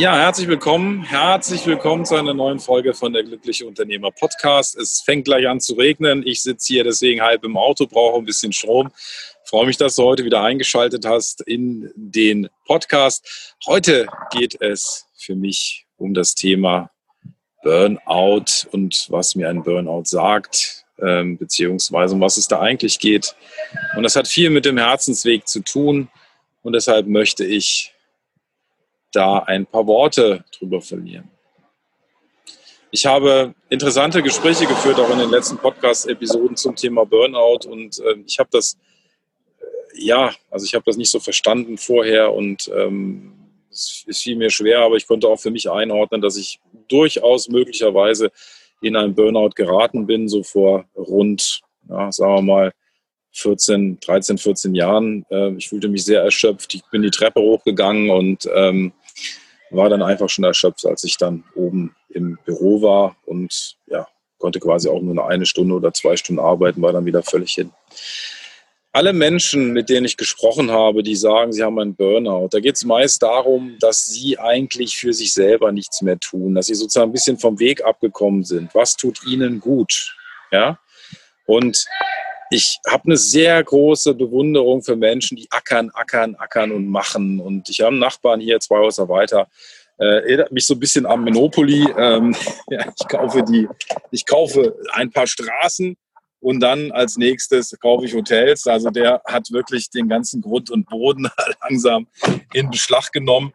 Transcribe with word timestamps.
Ja, 0.00 0.16
herzlich 0.16 0.48
willkommen. 0.48 1.02
Herzlich 1.02 1.66
willkommen 1.66 2.06
zu 2.06 2.14
einer 2.14 2.32
neuen 2.32 2.58
Folge 2.58 2.94
von 2.94 3.12
der 3.12 3.22
Glückliche 3.22 3.66
Unternehmer 3.66 4.10
Podcast. 4.10 4.74
Es 4.78 5.02
fängt 5.02 5.26
gleich 5.26 5.46
an 5.46 5.60
zu 5.60 5.74
regnen. 5.74 6.26
Ich 6.26 6.42
sitze 6.42 6.72
hier 6.72 6.84
deswegen 6.84 7.20
halb 7.20 7.44
im 7.44 7.58
Auto, 7.58 7.86
brauche 7.86 8.16
ein 8.16 8.24
bisschen 8.24 8.50
Strom. 8.54 8.90
freue 9.44 9.66
mich, 9.66 9.76
dass 9.76 9.96
du 9.96 10.04
heute 10.04 10.24
wieder 10.24 10.42
eingeschaltet 10.42 11.04
hast 11.04 11.42
in 11.42 11.92
den 11.94 12.48
Podcast. 12.64 13.54
Heute 13.66 14.06
geht 14.30 14.58
es 14.62 15.04
für 15.18 15.34
mich 15.34 15.84
um 15.98 16.14
das 16.14 16.34
Thema 16.34 16.90
Burnout 17.62 18.70
und 18.70 19.06
was 19.10 19.34
mir 19.34 19.50
ein 19.50 19.62
Burnout 19.62 20.04
sagt, 20.06 20.86
ähm, 20.98 21.36
beziehungsweise 21.36 22.14
um 22.14 22.22
was 22.22 22.38
es 22.38 22.48
da 22.48 22.58
eigentlich 22.60 23.00
geht. 23.00 23.36
Und 23.94 24.04
das 24.04 24.16
hat 24.16 24.28
viel 24.28 24.48
mit 24.48 24.64
dem 24.64 24.78
Herzensweg 24.78 25.46
zu 25.46 25.60
tun. 25.60 26.08
Und 26.62 26.72
deshalb 26.72 27.06
möchte 27.06 27.44
ich 27.44 27.92
da 29.12 29.40
ein 29.40 29.66
paar 29.66 29.86
Worte 29.86 30.44
drüber 30.56 30.80
verlieren. 30.80 31.30
Ich 32.92 33.06
habe 33.06 33.54
interessante 33.68 34.20
Gespräche 34.20 34.66
geführt, 34.66 34.98
auch 34.98 35.10
in 35.10 35.20
den 35.20 35.30
letzten 35.30 35.56
Podcast-Episoden 35.58 36.56
zum 36.56 36.74
Thema 36.74 37.06
Burnout. 37.06 37.68
Und 37.68 38.00
äh, 38.00 38.16
ich 38.26 38.40
habe 38.40 38.48
das, 38.52 38.76
äh, 39.60 39.64
ja, 40.04 40.32
also 40.50 40.64
ich 40.64 40.74
habe 40.74 40.84
das 40.84 40.96
nicht 40.96 41.10
so 41.10 41.20
verstanden 41.20 41.78
vorher. 41.78 42.32
Und 42.34 42.68
ähm, 42.74 43.32
es, 43.70 44.04
fiel 44.08 44.34
mir 44.34 44.50
schwer, 44.50 44.80
aber 44.80 44.96
ich 44.96 45.06
konnte 45.06 45.28
auch 45.28 45.38
für 45.38 45.52
mich 45.52 45.70
einordnen, 45.70 46.20
dass 46.20 46.36
ich 46.36 46.58
durchaus 46.88 47.48
möglicherweise 47.48 48.32
in 48.80 48.96
einen 48.96 49.14
Burnout 49.14 49.50
geraten 49.54 50.06
bin, 50.06 50.28
so 50.28 50.42
vor 50.42 50.84
rund, 50.96 51.60
ja, 51.88 52.10
sagen 52.10 52.34
wir 52.34 52.42
mal, 52.42 52.72
14, 53.32 53.98
13, 54.00 54.38
14 54.38 54.74
Jahren. 54.74 55.24
Äh, 55.30 55.52
ich 55.54 55.68
fühlte 55.68 55.88
mich 55.88 56.04
sehr 56.04 56.22
erschöpft. 56.22 56.74
Ich 56.74 56.82
bin 56.90 57.02
die 57.02 57.10
Treppe 57.10 57.40
hochgegangen 57.40 58.10
und 58.10 58.48
ähm, 58.54 58.92
war 59.70 59.88
dann 59.88 60.02
einfach 60.02 60.28
schon 60.28 60.44
erschöpft, 60.44 60.84
als 60.86 61.04
ich 61.04 61.16
dann 61.16 61.44
oben 61.54 61.94
im 62.08 62.38
Büro 62.44 62.82
war 62.82 63.16
und 63.24 63.76
ja, 63.86 64.06
konnte 64.38 64.58
quasi 64.58 64.88
auch 64.88 65.00
nur 65.00 65.28
eine 65.28 65.46
Stunde 65.46 65.74
oder 65.74 65.92
zwei 65.92 66.16
Stunden 66.16 66.40
arbeiten, 66.40 66.82
war 66.82 66.92
dann 66.92 67.06
wieder 67.06 67.22
völlig 67.22 67.52
hin. 67.52 67.70
Alle 68.92 69.12
Menschen, 69.12 69.72
mit 69.72 69.88
denen 69.88 70.04
ich 70.04 70.16
gesprochen 70.16 70.72
habe, 70.72 71.04
die 71.04 71.14
sagen, 71.14 71.52
sie 71.52 71.62
haben 71.62 71.78
einen 71.78 71.94
Burnout, 71.94 72.48
da 72.50 72.58
geht 72.58 72.74
es 72.74 72.84
meist 72.84 73.22
darum, 73.22 73.76
dass 73.78 74.06
sie 74.06 74.36
eigentlich 74.40 74.96
für 74.96 75.12
sich 75.12 75.32
selber 75.32 75.70
nichts 75.70 76.02
mehr 76.02 76.18
tun, 76.18 76.56
dass 76.56 76.66
sie 76.66 76.74
sozusagen 76.74 77.10
ein 77.10 77.12
bisschen 77.12 77.38
vom 77.38 77.60
Weg 77.60 77.84
abgekommen 77.84 78.42
sind. 78.42 78.74
Was 78.74 78.96
tut 78.96 79.24
ihnen 79.24 79.60
gut? 79.60 80.16
Ja? 80.50 80.80
Und 81.46 81.84
ich 82.50 82.80
habe 82.88 83.04
eine 83.04 83.16
sehr 83.16 83.62
große 83.62 84.14
Bewunderung 84.14 84.82
für 84.82 84.96
Menschen, 84.96 85.36
die 85.36 85.48
ackern, 85.50 85.90
ackern, 85.94 86.34
ackern 86.34 86.72
und 86.72 86.88
machen. 86.88 87.40
Und 87.40 87.68
ich 87.68 87.80
habe 87.80 87.90
einen 87.90 88.00
Nachbarn 88.00 88.40
hier, 88.40 88.58
zwei 88.58 88.78
Häuser 88.78 89.08
weiter, 89.08 89.48
äh, 89.98 90.04
erinnert 90.04 90.50
mich 90.50 90.66
so 90.66 90.74
ein 90.74 90.80
bisschen 90.80 91.06
am 91.06 91.22
Monopoly. 91.22 91.86
Ähm, 91.96 92.34
ja, 92.70 92.86
ich, 92.98 93.08
kaufe 93.08 93.44
die, 93.44 93.68
ich 94.10 94.26
kaufe 94.26 94.76
ein 94.92 95.12
paar 95.12 95.28
Straßen 95.28 95.96
und 96.40 96.60
dann 96.60 96.90
als 96.90 97.16
nächstes 97.16 97.78
kaufe 97.78 98.06
ich 98.06 98.14
Hotels. 98.14 98.66
Also 98.66 98.90
der 98.90 99.22
hat 99.26 99.52
wirklich 99.52 99.88
den 99.90 100.08
ganzen 100.08 100.40
Grund 100.40 100.70
und 100.70 100.88
Boden 100.88 101.28
langsam 101.62 102.08
in 102.52 102.68
Beschlag 102.68 103.12
genommen. 103.12 103.52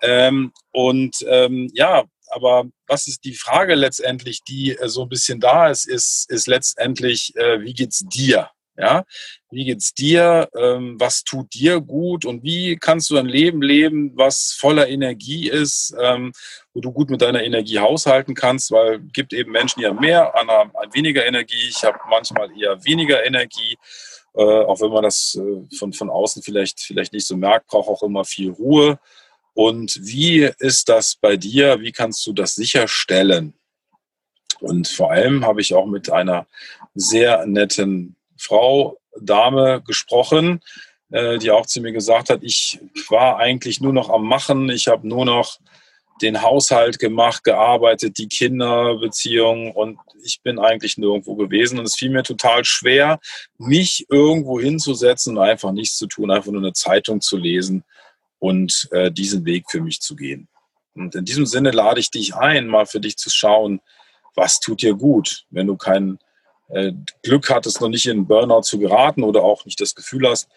Ähm, 0.00 0.52
und 0.72 1.16
ähm, 1.28 1.68
ja, 1.74 2.04
aber 2.30 2.64
was 2.86 3.06
ist 3.06 3.24
die 3.24 3.34
Frage 3.34 3.74
letztendlich, 3.74 4.42
die 4.44 4.76
äh, 4.76 4.88
so 4.88 5.02
ein 5.02 5.08
bisschen 5.08 5.40
da 5.40 5.68
ist, 5.68 5.86
ist, 5.86 6.30
ist 6.30 6.46
letztendlich, 6.46 7.34
äh, 7.36 7.60
wie 7.60 7.74
geht's 7.74 8.04
dir? 8.06 8.50
Ja, 8.80 9.04
wie 9.50 9.64
geht's 9.64 9.92
dir? 9.92 10.48
Ähm, 10.56 10.94
was 11.00 11.24
tut 11.24 11.52
dir 11.52 11.80
gut? 11.80 12.24
Und 12.24 12.44
wie 12.44 12.76
kannst 12.76 13.10
du 13.10 13.18
ein 13.18 13.26
Leben 13.26 13.60
leben, 13.60 14.12
was 14.14 14.56
voller 14.56 14.86
Energie 14.88 15.48
ist, 15.50 15.96
ähm, 16.00 16.32
wo 16.72 16.80
du 16.80 16.92
gut 16.92 17.10
mit 17.10 17.20
deiner 17.20 17.42
Energie 17.42 17.80
haushalten 17.80 18.36
kannst? 18.36 18.70
Weil 18.70 19.02
es 19.04 19.12
gibt 19.12 19.32
eben 19.32 19.50
Menschen, 19.50 19.80
die 19.80 19.86
haben 19.86 19.98
mehr, 19.98 20.32
andere 20.36 20.58
haben 20.58 20.72
weniger 20.92 21.26
Energie. 21.26 21.68
Ich 21.68 21.82
habe 21.82 21.98
manchmal 22.08 22.56
eher 22.56 22.84
weniger 22.84 23.26
Energie. 23.26 23.76
Äh, 24.34 24.42
auch 24.42 24.80
wenn 24.80 24.92
man 24.92 25.02
das 25.02 25.36
von, 25.76 25.92
von 25.92 26.08
außen 26.08 26.44
vielleicht, 26.44 26.78
vielleicht 26.78 27.12
nicht 27.12 27.26
so 27.26 27.36
merkt, 27.36 27.66
braucht 27.66 27.88
auch 27.88 28.04
immer 28.04 28.24
viel 28.24 28.52
Ruhe. 28.52 29.00
Und 29.58 29.98
wie 30.06 30.48
ist 30.60 30.88
das 30.88 31.16
bei 31.16 31.36
dir? 31.36 31.80
Wie 31.80 31.90
kannst 31.90 32.24
du 32.28 32.32
das 32.32 32.54
sicherstellen? 32.54 33.54
Und 34.60 34.86
vor 34.86 35.10
allem 35.10 35.44
habe 35.44 35.60
ich 35.60 35.74
auch 35.74 35.86
mit 35.86 36.12
einer 36.12 36.46
sehr 36.94 37.44
netten 37.44 38.14
Frau, 38.36 38.98
Dame 39.20 39.82
gesprochen, 39.84 40.60
äh, 41.10 41.38
die 41.38 41.50
auch 41.50 41.66
zu 41.66 41.80
mir 41.80 41.90
gesagt 41.90 42.30
hat, 42.30 42.44
ich 42.44 42.78
war 43.08 43.38
eigentlich 43.38 43.80
nur 43.80 43.92
noch 43.92 44.10
am 44.10 44.28
Machen, 44.28 44.70
ich 44.70 44.86
habe 44.86 45.08
nur 45.08 45.24
noch 45.24 45.58
den 46.22 46.40
Haushalt 46.42 47.00
gemacht, 47.00 47.42
gearbeitet, 47.42 48.16
die 48.18 48.28
Kinderbeziehungen 48.28 49.72
und 49.72 49.98
ich 50.22 50.40
bin 50.40 50.60
eigentlich 50.60 50.98
nirgendwo 50.98 51.34
gewesen. 51.34 51.80
Und 51.80 51.84
es 51.84 51.96
fiel 51.96 52.10
mir 52.10 52.22
total 52.22 52.64
schwer, 52.64 53.18
mich 53.58 54.06
irgendwo 54.08 54.60
hinzusetzen 54.60 55.36
und 55.36 55.42
einfach 55.42 55.72
nichts 55.72 55.98
zu 55.98 56.06
tun, 56.06 56.30
einfach 56.30 56.52
nur 56.52 56.62
eine 56.62 56.74
Zeitung 56.74 57.20
zu 57.20 57.36
lesen 57.36 57.82
und 58.38 58.88
äh, 58.92 59.10
diesen 59.10 59.44
Weg 59.44 59.70
für 59.70 59.80
mich 59.80 60.00
zu 60.00 60.16
gehen. 60.16 60.48
Und 60.94 61.14
in 61.14 61.24
diesem 61.24 61.46
Sinne 61.46 61.70
lade 61.70 62.00
ich 62.00 62.10
dich 62.10 62.34
ein, 62.34 62.66
mal 62.66 62.86
für 62.86 63.00
dich 63.00 63.16
zu 63.16 63.30
schauen, 63.30 63.80
was 64.34 64.60
tut 64.60 64.82
dir 64.82 64.94
gut, 64.94 65.44
wenn 65.50 65.66
du 65.66 65.76
kein 65.76 66.18
äh, 66.68 66.92
Glück 67.22 67.50
hattest, 67.50 67.80
noch 67.80 67.88
nicht 67.88 68.06
in 68.06 68.26
Burnout 68.26 68.62
zu 68.62 68.78
geraten 68.78 69.22
oder 69.22 69.42
auch 69.42 69.64
nicht 69.64 69.80
das 69.80 69.94
Gefühl 69.94 70.28
hast, 70.28 70.48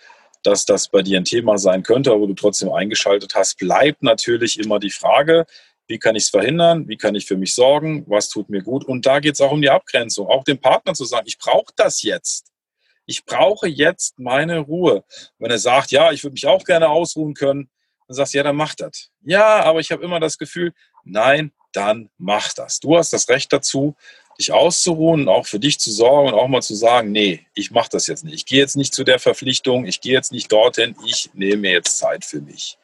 dass 0.43 0.65
das 0.65 0.87
bei 0.87 1.03
dir 1.03 1.19
ein 1.19 1.25
Thema 1.25 1.57
sein 1.57 1.83
könnte, 1.83 2.11
aber 2.11 2.27
du 2.27 2.33
trotzdem 2.33 2.71
eingeschaltet 2.71 3.35
hast, 3.35 3.57
bleibt 3.57 4.01
natürlich 4.01 4.59
immer 4.59 4.79
die 4.79 4.89
Frage, 4.89 5.45
wie 5.87 5.99
kann 5.99 6.15
ich 6.15 6.23
es 6.23 6.29
verhindern, 6.29 6.87
wie 6.87 6.97
kann 6.97 7.15
ich 7.15 7.25
für 7.25 7.37
mich 7.37 7.53
sorgen, 7.53 8.05
was 8.07 8.29
tut 8.29 8.49
mir 8.49 8.63
gut. 8.63 8.85
Und 8.85 9.05
da 9.05 9.19
geht 9.19 9.35
es 9.35 9.41
auch 9.41 9.51
um 9.51 9.61
die 9.61 9.69
Abgrenzung, 9.69 10.27
auch 10.27 10.43
dem 10.43 10.57
Partner 10.57 10.93
zu 10.93 11.05
sagen, 11.05 11.27
ich 11.27 11.37
brauche 11.37 11.73
das 11.75 12.01
jetzt 12.01 12.51
ich 13.05 13.25
brauche 13.25 13.67
jetzt 13.67 14.19
meine 14.19 14.59
Ruhe. 14.59 15.03
Wenn 15.37 15.51
er 15.51 15.59
sagt, 15.59 15.91
ja, 15.91 16.11
ich 16.11 16.23
würde 16.23 16.33
mich 16.33 16.47
auch 16.47 16.63
gerne 16.63 16.89
ausruhen 16.89 17.33
können, 17.33 17.69
dann 18.11 18.15
sagst 18.15 18.33
ja, 18.33 18.43
dann 18.43 18.57
mach 18.57 18.75
das. 18.75 19.09
Ja, 19.23 19.63
aber 19.63 19.79
ich 19.79 19.89
habe 19.91 20.03
immer 20.03 20.19
das 20.19 20.37
Gefühl, 20.37 20.73
nein, 21.05 21.53
dann 21.71 22.09
mach 22.17 22.51
das. 22.51 22.81
Du 22.81 22.97
hast 22.97 23.13
das 23.13 23.29
Recht 23.29 23.53
dazu, 23.53 23.95
dich 24.37 24.51
auszuruhen 24.51 25.21
und 25.21 25.29
auch 25.29 25.47
für 25.47 25.59
dich 25.59 25.79
zu 25.79 25.89
sorgen 25.91 26.27
und 26.27 26.33
auch 26.33 26.49
mal 26.49 26.61
zu 26.61 26.75
sagen, 26.75 27.13
nee, 27.13 27.47
ich 27.53 27.71
mache 27.71 27.87
das 27.89 28.07
jetzt 28.07 28.25
nicht. 28.25 28.33
Ich 28.33 28.45
gehe 28.45 28.59
jetzt 28.59 28.75
nicht 28.75 28.93
zu 28.93 29.05
der 29.05 29.17
Verpflichtung, 29.17 29.85
ich 29.85 30.01
gehe 30.01 30.11
jetzt 30.11 30.33
nicht 30.33 30.51
dorthin, 30.51 30.93
ich 31.05 31.29
nehme 31.33 31.61
mir 31.61 31.71
jetzt 31.71 31.97
Zeit 31.97 32.25
für 32.25 32.41
mich. 32.41 32.77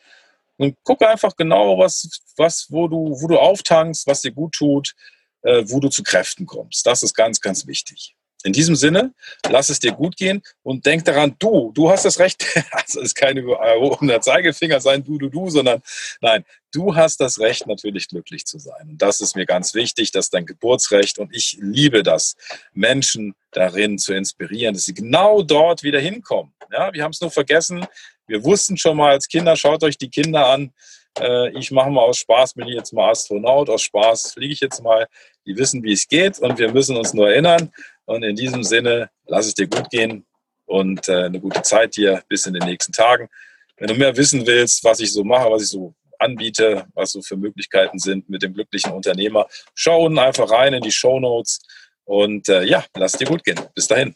Und 0.56 0.78
gucke 0.84 1.08
einfach 1.10 1.36
genau, 1.36 1.78
was, 1.78 2.22
was, 2.38 2.68
wo 2.70 2.88
du, 2.88 3.20
wo 3.22 3.28
du 3.28 3.38
auftankst, 3.38 4.08
was 4.08 4.22
dir 4.22 4.32
gut 4.32 4.54
tut, 4.54 4.96
äh, 5.42 5.64
wo 5.66 5.82
du 5.82 5.90
zu 5.90 6.04
Kräften 6.04 6.46
kommst. 6.46 6.86
Das 6.86 7.04
ist 7.04 7.14
ganz, 7.14 7.42
ganz 7.42 7.68
wichtig. 7.68 8.16
In 8.44 8.54
diesem 8.54 8.76
Sinne, 8.76 9.14
lass 9.50 9.70
es 9.70 9.80
dir 9.80 9.92
gut 9.92 10.16
gehen 10.16 10.42
und 10.62 10.86
denk 10.86 11.06
daran, 11.06 11.36
du, 11.40 11.72
du 11.74 11.90
hast 11.90 12.06
das 12.06 12.20
Recht, 12.20 12.46
also 12.72 13.00
es 13.00 13.08
ist 13.08 13.16
keine 13.16 13.42
erhobener 13.42 14.22
Zeigefinger 14.22 14.80
sein, 14.80 15.04
du, 15.04 15.18
du, 15.18 15.30
du, 15.30 15.50
sondern 15.50 15.82
nein, 16.22 16.46
du 16.72 16.96
hast 16.96 17.20
das 17.20 17.40
Recht, 17.40 17.66
natürlich 17.66 18.08
glücklich 18.08 18.46
zu 18.46 18.60
sein. 18.60 18.90
Und 18.90 19.02
das 19.02 19.22
ist 19.22 19.36
mir 19.36 19.46
ganz 19.46 19.74
wichtig, 19.74 20.12
das 20.12 20.26
ist 20.26 20.34
dein 20.34 20.46
Geburtsrecht 20.46 21.18
und 21.18 21.36
ich 21.36 21.58
liebe 21.60 22.04
das, 22.04 22.36
Menschen 22.74 23.34
darin 23.52 23.98
zu 23.98 24.14
inspirieren, 24.14 24.76
dass 24.76 24.86
sie 24.86 24.94
genau 24.94 25.42
dort 25.42 25.82
wieder 25.82 26.00
hinkommen. 26.00 26.54
Ja, 26.72 26.94
wir 26.94 27.04
haben 27.04 27.12
es 27.12 27.22
nur 27.22 27.32
vergessen, 27.32 27.86
wir 28.28 28.44
wussten 28.44 28.78
schon 28.78 28.98
mal 28.98 29.12
als 29.12 29.28
Kinder, 29.28 29.56
schaut 29.56 29.84
euch 29.84 29.98
die 29.98 30.10
Kinder 30.10 30.48
an, 30.48 30.74
äh, 31.20 31.50
ich 31.58 31.72
mache 31.72 31.90
mal 31.90 32.02
aus 32.02 32.18
Spaß, 32.20 32.54
bin 32.54 32.68
ich 32.68 32.76
jetzt 32.76 32.94
mal 32.94 33.10
Astronaut, 33.10 33.70
aus 33.70 33.82
Spaß 33.84 34.34
fliege 34.34 34.54
ich 34.54 34.60
jetzt 34.60 34.82
mal. 34.82 35.08
Die 35.46 35.58
wissen, 35.58 35.84
wie 35.84 35.94
es 35.94 36.08
geht 36.08 36.40
und 36.40 36.58
wir 36.58 36.72
müssen 36.72 36.98
uns 36.98 37.14
nur 37.14 37.30
erinnern. 37.30 37.72
Und 38.06 38.24
in 38.24 38.36
diesem 38.36 38.64
Sinne, 38.64 39.10
lass 39.26 39.48
es 39.48 39.54
dir 39.54 39.68
gut 39.68 39.90
gehen 39.90 40.26
und 40.66 41.08
äh, 41.08 41.24
eine 41.24 41.40
gute 41.40 41.62
Zeit 41.62 41.96
dir 41.96 42.24
bis 42.28 42.46
in 42.46 42.54
den 42.54 42.64
nächsten 42.64 42.92
Tagen. 42.92 43.30
Wenn 43.78 43.88
du 43.88 43.96
mehr 43.96 44.16
wissen 44.18 44.46
willst, 44.46 44.84
was 44.84 45.00
ich 45.00 45.14
so 45.14 45.24
mache, 45.24 45.50
was 45.50 45.64
ich 45.64 45.70
so 45.70 45.94
anbiete, 46.20 46.86
was 46.94 47.12
so 47.12 47.22
für 47.22 47.38
Möglichkeiten 47.38 48.00
sind 48.00 48.28
mit 48.30 48.42
dem 48.42 48.54
glücklichen 48.54 48.92
Unternehmer, 48.92 49.48
schau 49.76 50.06
unten 50.06 50.20
einfach 50.20 50.50
rein 50.50 50.74
in 50.74 50.82
die 50.82 50.92
Show 50.92 51.20
Notes 51.20 51.60
und 52.06 52.50
äh, 52.50 52.64
ja, 52.64 52.84
lass 52.96 53.14
es 53.14 53.20
dir 53.20 53.28
gut 53.28 53.44
gehen. 53.44 53.60
Bis 53.76 53.88
dahin. 53.88 54.16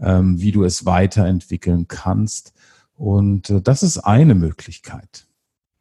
ähm, 0.00 0.40
wie 0.40 0.52
du 0.52 0.64
es 0.64 0.86
weiterentwickeln 0.86 1.88
kannst. 1.88 2.52
Und 2.96 3.50
äh, 3.50 3.60
das 3.60 3.82
ist 3.82 3.98
eine 3.98 4.34
Möglichkeit. 4.34 5.26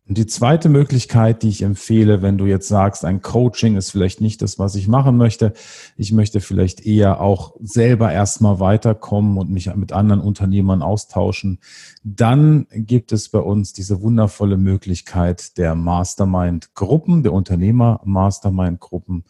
Und 0.07 0.19
die 0.19 0.27
zweite 0.27 0.69
Möglichkeit, 0.69 1.41
die 1.41 1.49
ich 1.49 1.63
empfehle, 1.63 2.21
wenn 2.21 2.37
du 2.37 2.45
jetzt 2.45 2.67
sagst, 2.67 3.03
ein 3.05 3.23
Coaching 3.23 3.75
ist 3.75 3.89
vielleicht 3.89 4.21
nicht 4.21 4.43
das, 4.43 4.59
was 4.59 4.75
ich 4.75 4.87
machen 4.87 5.17
möchte, 5.17 5.53
ich 5.97 6.11
möchte 6.11 6.41
vielleicht 6.41 6.85
eher 6.85 7.21
auch 7.21 7.55
selber 7.59 8.11
erstmal 8.11 8.59
weiterkommen 8.59 9.39
und 9.39 9.49
mich 9.49 9.73
mit 9.75 9.93
anderen 9.93 10.21
Unternehmern 10.21 10.83
austauschen, 10.83 11.57
dann 12.03 12.67
gibt 12.71 13.13
es 13.13 13.29
bei 13.29 13.39
uns 13.39 13.73
diese 13.73 13.99
wundervolle 13.99 14.57
Möglichkeit 14.57 15.57
der 15.57 15.73
Mastermind-Gruppen, 15.73 17.23
der 17.23 17.33
Unternehmer-Mastermind-Gruppen. 17.33 19.23